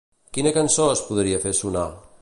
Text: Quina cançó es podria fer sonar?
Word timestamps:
Quina 0.37 0.53
cançó 0.55 0.87
es 0.95 1.05
podria 1.11 1.43
fer 1.47 1.57
sonar? 1.63 1.87